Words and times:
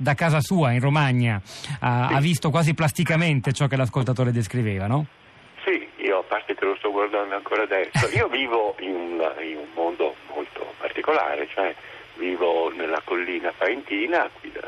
da 0.00 0.14
casa 0.14 0.40
sua 0.40 0.72
in 0.72 0.80
Romagna 0.80 1.42
ha, 1.80 2.06
sì. 2.08 2.14
ha 2.14 2.20
visto 2.20 2.48
quasi 2.48 2.72
plasticamente 2.72 3.52
ciò 3.52 3.66
che 3.66 3.76
l'ascoltatore 3.76 4.32
descriveva, 4.32 4.86
no? 4.86 5.04
Sì, 5.62 5.86
io 5.96 6.20
a 6.20 6.22
parte 6.22 6.54
che 6.54 6.64
lo 6.64 6.74
sto 6.76 6.90
guardando 6.90 7.34
ancora 7.34 7.64
adesso, 7.64 8.08
io 8.16 8.28
vivo 8.28 8.76
in 8.80 8.94
un, 8.94 9.32
in 9.42 9.58
un 9.58 9.68
mondo 9.74 10.14
molto 10.34 10.72
particolare, 10.78 11.46
cioè 11.52 11.74
vivo 12.16 12.72
nella 12.74 13.02
collina 13.04 13.52
paentina, 13.54 14.28
qui, 14.40 14.50
eh, 14.54 14.60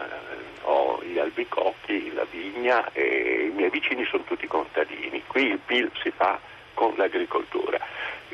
ho 0.64 1.02
gli 1.02 1.18
albicocchi, 1.18 2.12
la 2.12 2.26
vigna 2.30 2.92
e 2.92 3.48
i 3.50 3.54
miei 3.54 3.70
vicini 3.70 4.04
sono 4.04 4.24
tutti 4.24 4.46
contadini. 4.46 5.22
Qui 5.26 5.48
il 5.48 5.60
PIL 5.64 5.90
si 6.02 6.10
fa 6.10 6.38
con 6.74 6.92
l'agricoltura. 6.96 7.78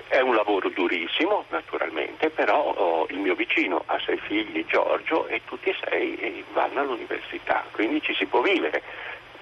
È 0.09 0.21
un 0.21 0.35
lavoro 0.35 0.71
durissimo, 0.71 1.45
naturalmente, 1.51 2.31
però 2.31 2.63
oh, 2.63 3.07
il 3.11 3.19
mio 3.19 3.35
vicino 3.35 3.83
ha 3.87 4.01
sei 4.01 4.17
figli, 4.19 4.65
Giorgio, 4.67 5.27
e 5.27 5.43
tutti 5.45 5.69
e 5.69 5.77
sei 5.85 6.17
eh, 6.17 6.45
vanno 6.55 6.81
all'università, 6.81 7.65
quindi 7.73 8.01
ci 8.01 8.15
si 8.15 8.25
può 8.25 8.41
vivere. 8.41 8.83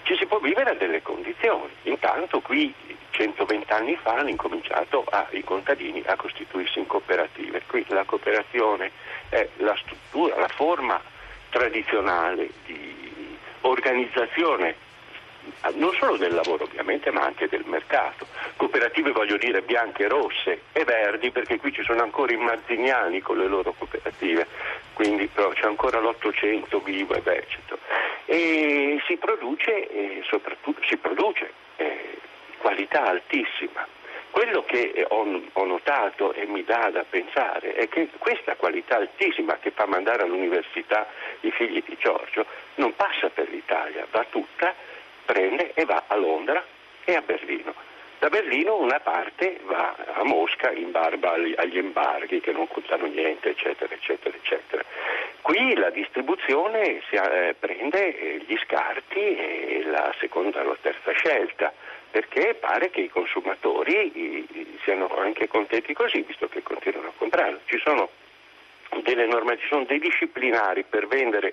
Ci 0.02 0.16
si 0.16 0.26
può 0.26 0.38
vivere 0.38 0.70
a 0.70 0.74
delle 0.74 1.02
condizioni. 1.02 1.70
Intanto 1.84 2.40
qui 2.40 2.74
120 3.10 3.72
anni 3.72 3.96
fa 3.96 4.14
hanno 4.14 4.28
incominciato 4.28 5.04
a, 5.08 5.26
i 5.30 5.44
contadini 5.44 6.02
a 6.04 6.16
costituirsi 6.16 6.80
in 6.80 6.86
cooperative. 6.86 7.62
Qui 7.66 7.84
la 7.88 8.04
cooperazione 8.04 8.90
è 9.28 9.48
la 9.58 9.76
struttura, 9.76 10.38
la 10.38 10.48
forma 10.48 11.00
tradizionale 11.48 12.50
di 12.64 13.36
organizzazione 13.62 14.74
non 15.74 15.92
solo 15.94 16.16
del 16.16 16.34
lavoro 16.34 16.64
ovviamente 16.64 17.10
ma 17.10 17.22
anche 17.22 17.48
del 17.48 17.64
mercato. 17.66 18.26
Cooperative 18.56 19.12
voglio 19.12 19.36
dire 19.36 19.62
bianche, 19.62 20.08
rosse 20.08 20.62
e 20.72 20.84
verdi 20.84 21.30
perché 21.30 21.58
qui 21.58 21.72
ci 21.72 21.82
sono 21.82 22.02
ancora 22.02 22.32
i 22.32 22.36
mazziniani 22.36 23.20
con 23.20 23.38
le 23.38 23.46
loro 23.46 23.72
cooperative, 23.72 24.46
quindi 24.94 25.26
però 25.26 25.50
c'è 25.50 25.66
ancora 25.66 26.00
l'Ottocento 26.00 26.80
vivo 26.80 27.14
e 27.14 27.20
vegetato. 27.20 27.78
E 28.24 29.00
si 29.06 29.16
produce, 29.16 29.88
eh, 29.88 30.22
soprattutto 30.28 30.80
si 30.84 30.96
produce 30.96 31.52
eh, 31.76 32.18
qualità 32.58 33.06
altissima. 33.06 33.86
Quello 34.30 34.64
che 34.64 35.06
ho, 35.08 35.42
ho, 35.52 35.64
notato 35.64 36.34
e 36.34 36.44
mi 36.44 36.62
dà 36.62 36.90
da 36.90 37.04
pensare 37.08 37.72
è 37.72 37.88
che 37.88 38.10
questa 38.18 38.54
qualità 38.56 38.96
altissima 38.96 39.56
che 39.58 39.70
fa 39.70 39.86
mandare 39.86 40.24
all'università 40.24 41.06
i 41.40 41.50
figli 41.50 41.82
di 41.86 41.96
Giorgio 41.98 42.44
non 42.74 42.94
passa 42.94 43.30
per 43.30 43.48
l'Italia, 43.48 44.06
va 44.10 44.26
tutta, 44.28 44.74
prende 45.26 45.72
e 45.74 45.84
va 45.84 46.04
a 46.06 46.16
Londra 46.16 46.64
e 47.04 47.14
a 47.14 47.20
Berlino. 47.20 47.74
Da 48.18 48.30
Berlino 48.30 48.76
una 48.76 48.98
parte 49.00 49.60
va 49.64 49.94
a 50.14 50.24
Mosca 50.24 50.70
in 50.70 50.90
barba 50.90 51.32
agli 51.32 51.76
embarghi 51.76 52.40
che 52.40 52.52
non 52.52 52.66
contano 52.66 53.04
niente, 53.06 53.50
eccetera, 53.50 53.92
eccetera, 53.92 54.34
eccetera. 54.34 54.82
Qui 55.42 55.74
la 55.74 55.90
distribuzione 55.90 57.02
eh, 57.10 57.54
prende 57.58 58.18
eh, 58.18 58.42
gli 58.46 58.56
scarti 58.64 59.20
e 59.20 59.82
la 59.84 60.14
seconda 60.18 60.60
o 60.60 60.68
la 60.68 60.76
terza 60.80 61.12
scelta 61.12 61.72
perché 62.10 62.54
pare 62.54 62.88
che 62.88 63.02
i 63.02 63.10
consumatori 63.10 64.46
siano 64.82 65.14
anche 65.18 65.48
contenti 65.48 65.92
così, 65.92 66.22
visto 66.22 66.48
che 66.48 66.62
continuano 66.62 67.08
a 67.08 67.12
comprarlo. 67.14 67.60
Ci 67.66 67.78
sono 67.84 68.08
delle 69.02 69.26
norme, 69.26 69.58
ci 69.58 69.66
sono 69.66 69.84
dei 69.84 69.98
disciplinari 69.98 70.84
per 70.84 71.06
vendere, 71.06 71.52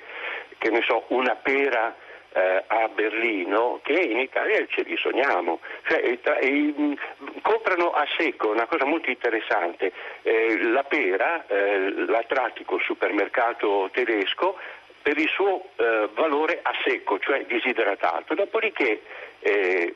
che 0.57 0.69
ne 0.69 0.81
so, 0.81 1.03
una 1.07 1.35
pera 1.35 1.93
eh, 2.33 2.63
a 2.67 2.87
Berlino 2.89 3.79
che 3.83 3.93
in 3.93 4.19
Italia 4.19 4.65
ce 4.67 4.81
li 4.81 4.97
sogniamo, 4.97 5.59
cioè, 5.87 5.99
e, 6.03 6.19
e, 6.41 6.97
comprano 7.41 7.91
a 7.91 8.05
secco, 8.17 8.49
una 8.49 8.65
cosa 8.65 8.85
molto 8.85 9.09
interessante, 9.09 9.91
eh, 10.23 10.63
la 10.63 10.83
pera 10.83 11.45
eh, 11.47 12.05
la 12.07 12.23
tratti 12.27 12.65
col 12.65 12.81
supermercato 12.81 13.89
tedesco 13.91 14.57
per 15.01 15.17
il 15.17 15.27
suo 15.27 15.69
eh, 15.75 16.09
valore 16.13 16.59
a 16.61 16.71
secco, 16.83 17.19
cioè 17.19 17.45
disidratato, 17.45 18.33
dopodiché 18.33 19.01
eh, 19.43 19.93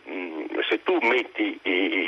se 0.67 0.83
tu 0.83 0.97
metti 1.01 1.59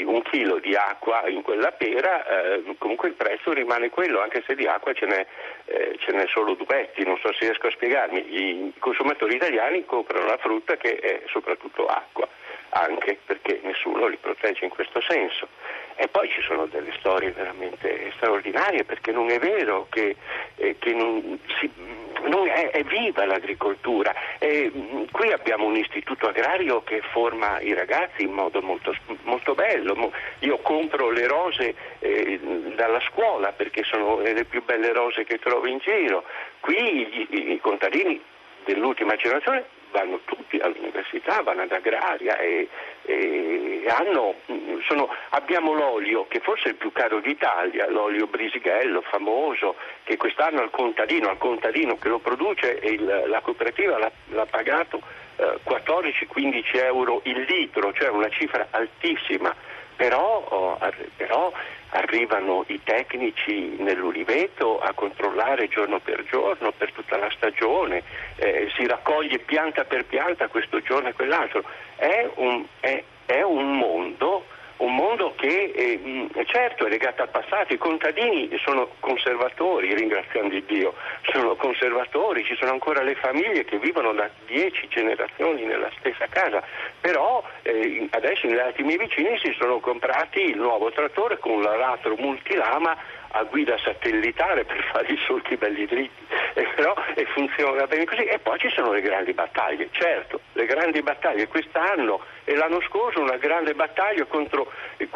un 0.05 0.21
chilo 0.23 0.59
di 0.59 0.75
acqua 0.75 1.27
in 1.29 1.41
quella 1.41 1.71
pera, 1.71 2.25
eh, 2.25 2.63
comunque 2.77 3.07
il 3.07 3.13
prezzo 3.13 3.53
rimane 3.53 3.89
quello, 3.89 4.19
anche 4.19 4.43
se 4.45 4.55
di 4.55 4.65
acqua 4.67 4.93
ce 4.93 5.05
n'è, 5.05 5.25
eh, 5.65 5.95
ce 5.99 6.11
n'è 6.11 6.25
solo 6.27 6.55
duetti, 6.55 7.05
non 7.05 7.17
so 7.17 7.31
se 7.33 7.45
riesco 7.45 7.67
a 7.67 7.71
spiegarmi. 7.71 8.19
I 8.19 8.73
consumatori 8.79 9.35
italiani 9.35 9.85
comprano 9.85 10.25
la 10.25 10.37
frutta 10.37 10.75
che 10.75 10.97
è 10.97 11.21
soprattutto 11.27 11.85
acqua, 11.85 12.27
anche 12.69 13.19
perché 13.25 13.61
nessuno 13.63 14.07
li 14.07 14.17
protegge 14.17 14.65
in 14.65 14.71
questo 14.71 15.01
senso. 15.01 15.47
E 15.95 16.07
poi 16.07 16.29
ci 16.29 16.41
sono 16.41 16.65
delle 16.65 16.93
storie 16.99 17.31
veramente 17.31 18.11
straordinarie, 18.15 18.83
perché 18.83 19.11
non 19.11 19.29
è 19.29 19.39
vero 19.39 19.87
che, 19.89 20.15
eh, 20.55 20.75
che 20.77 20.93
non 20.93 21.39
si 21.59 21.69
noi 22.27 22.38
è, 22.59 22.69
è, 22.71 22.83
viva 22.83 23.25
l'agricoltura. 23.25 24.13
E, 24.37 24.71
mh, 24.73 25.11
qui 25.11 25.31
abbiamo 25.31 25.65
un 25.65 25.75
istituto 25.75 26.27
agrario 26.27 26.83
che 26.83 27.01
forma 27.11 27.59
i 27.61 27.73
ragazzi 27.73 28.23
in 28.23 28.31
modo 28.31 28.61
molto, 28.61 28.95
molto 29.23 29.55
bello. 29.55 30.11
Io 30.39 30.57
compro 30.57 31.09
le 31.11 31.27
rose 31.27 31.75
eh, 31.99 32.39
dalla 32.75 33.01
scuola 33.01 33.51
perché 33.51 33.83
sono 33.83 34.19
le 34.19 34.45
più 34.45 34.63
belle 34.63 34.91
rose 34.93 35.23
che 35.23 35.39
trovo 35.39 35.67
in 35.67 35.77
giro. 35.79 36.23
Qui 36.59 37.27
i, 37.29 37.53
i 37.53 37.59
contadini 37.59 38.21
dell'ultima 38.65 39.15
generazione 39.15 39.77
vanno 39.91 40.19
tutti 40.25 40.57
all'università, 40.59 41.41
vanno 41.41 41.63
ad 41.63 41.71
agraria 41.71 42.37
e, 42.37 42.67
e 43.03 43.83
hanno, 43.87 44.35
sono, 44.87 45.09
abbiamo 45.29 45.73
l'olio 45.73 46.25
che 46.27 46.39
forse 46.39 46.65
è 46.65 46.69
il 46.69 46.75
più 46.75 46.91
caro 46.91 47.19
d'Italia, 47.19 47.89
l'olio 47.89 48.27
Brisighello 48.27 49.01
famoso, 49.01 49.75
che 50.03 50.17
quest'anno 50.17 50.61
al 50.61 50.69
contadino, 50.69 51.29
al 51.29 51.37
contadino 51.37 51.97
che 51.97 52.09
lo 52.09 52.19
produce 52.19 52.79
il, 52.83 53.23
la 53.27 53.41
cooperativa 53.41 53.97
l'ha, 53.97 54.11
l'ha 54.29 54.45
pagato 54.45 55.01
eh, 55.37 55.59
14-15 55.67 56.83
euro 56.83 57.21
il 57.23 57.45
litro, 57.47 57.93
cioè 57.93 58.09
una 58.09 58.29
cifra 58.29 58.67
altissima 58.71 59.53
però, 59.99 60.45
oh, 60.47 60.79
però, 61.17 61.51
arrivano 61.89 62.63
i 62.67 62.79
tecnici 62.81 63.75
nell'uliveto 63.79 64.79
a 64.79 64.93
controllare 64.93 65.67
giorno 65.67 65.99
per 65.99 66.23
giorno 66.23 66.71
per 66.71 66.93
tutta 66.93 67.17
la 67.17 67.29
stagione, 67.31 68.03
eh, 68.37 68.71
si 68.77 68.87
raccoglie 68.87 69.39
pianta 69.39 69.83
per 69.83 70.05
pianta 70.05 70.47
questo 70.47 70.79
giorno 70.79 71.09
e 71.09 71.13
quell'altro. 71.13 71.63
È 71.97 72.29
un, 72.35 72.63
è, 72.79 73.03
è 73.25 73.41
un 73.41 73.77
mondo 73.77 74.38
un 74.79 74.95
mondo 74.95 75.33
che 75.35 75.71
eh, 75.75 76.45
certo 76.45 76.85
è 76.85 76.89
legato 76.89 77.21
al 77.21 77.29
passato, 77.29 77.73
i 77.73 77.77
contadini 77.77 78.49
sono 78.63 78.89
conservatori, 78.99 79.93
ringraziando 79.93 80.57
Dio, 80.65 80.93
sono 81.31 81.55
conservatori, 81.55 82.43
ci 82.43 82.55
sono 82.55 82.71
ancora 82.71 83.01
le 83.01 83.15
famiglie 83.15 83.65
che 83.65 83.77
vivono 83.77 84.13
da 84.13 84.29
dieci 84.45 84.87
generazioni 84.87 85.63
nella 85.63 85.89
stessa 85.97 86.27
casa, 86.27 86.63
però 86.99 87.43
eh, 87.63 88.07
adesso 88.11 88.47
altri 88.47 88.83
miei 88.83 88.97
vicini 88.97 89.37
si 89.39 89.53
sono 89.59 89.79
comprati 89.79 90.41
il 90.41 90.57
nuovo 90.57 90.91
trattore 90.91 91.37
con 91.37 91.61
l'aratro 91.61 92.15
multilama 92.17 92.95
a 93.31 93.43
guida 93.43 93.77
satellitare 93.77 94.65
per 94.65 94.83
fare 94.91 95.11
i 95.11 95.17
solchi 95.25 95.55
belli 95.55 95.85
dritti, 95.85 96.23
e 96.53 96.67
però 96.75 96.93
e 97.13 97.25
funziona 97.25 97.85
bene 97.85 98.05
così. 98.05 98.23
E 98.23 98.39
poi 98.39 98.57
ci 98.59 98.69
sono 98.69 98.91
le 98.91 99.01
grandi 99.01 99.33
battaglie, 99.33 99.89
certo, 99.91 100.41
le 100.53 100.65
grandi 100.65 101.01
battaglie 101.01 101.47
quest'anno 101.47 102.21
e 102.43 102.55
l'anno 102.55 102.81
scorso 102.81 103.21
una 103.21 103.37
grande 103.37 103.73
battaglia 103.73 104.25
contro 104.25 104.71
i, 104.97 105.07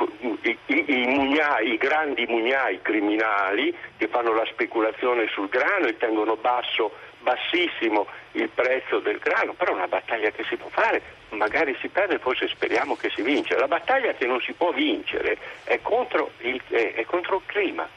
i, 0.41 0.57
i, 0.68 1.06
mugnai, 1.07 1.74
i 1.74 1.78
grandi 1.78 2.25
mugnai 2.28 2.81
criminali 2.81 3.75
che 3.97 4.07
fanno 4.07 4.34
la 4.34 4.45
speculazione 4.45 5.28
sul 5.30 5.50
grano 5.50 5.88
e 5.88 5.97
tengono 5.97 6.35
basso, 6.35 6.91
bassissimo 7.23 8.06
il 8.34 8.50
prezzo 8.50 9.00
del 9.00 9.17
grano, 9.17 9.53
però 9.53 9.72
è 9.72 9.75
una 9.75 9.88
battaglia 9.88 10.29
che 10.29 10.44
si 10.44 10.56
può 10.56 10.69
fare, 10.69 11.01
magari 11.29 11.75
si 11.79 11.88
perde, 11.88 12.19
forse 12.19 12.47
speriamo 12.47 12.95
che 12.95 13.09
si 13.09 13.22
vince. 13.22 13.57
La 13.57 13.67
battaglia 13.67 14.13
che 14.13 14.28
non 14.28 14.39
si 14.41 14.53
può 14.53 14.72
vincere 14.72 15.38
è 15.63 15.79
contro 15.81 16.31
il, 16.39 16.62
è, 16.67 17.03
contro 17.06 17.38
il 17.38 17.44
clima. 17.45 17.88